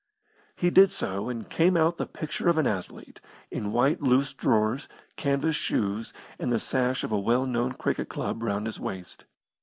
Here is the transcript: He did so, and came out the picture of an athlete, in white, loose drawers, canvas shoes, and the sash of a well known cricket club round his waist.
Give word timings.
He 0.55 0.71
did 0.71 0.89
so, 0.89 1.29
and 1.29 1.47
came 1.47 1.77
out 1.77 1.97
the 1.97 2.07
picture 2.07 2.49
of 2.49 2.57
an 2.57 2.65
athlete, 2.65 3.21
in 3.51 3.71
white, 3.71 4.01
loose 4.01 4.33
drawers, 4.33 4.87
canvas 5.15 5.55
shoes, 5.55 6.11
and 6.39 6.51
the 6.51 6.59
sash 6.59 7.03
of 7.03 7.11
a 7.11 7.19
well 7.19 7.45
known 7.45 7.73
cricket 7.73 8.09
club 8.09 8.41
round 8.41 8.65
his 8.65 8.79
waist. 8.79 9.25